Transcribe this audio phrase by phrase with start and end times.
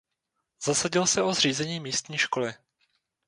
[0.65, 2.53] Zasadil se o zřízení místní školy.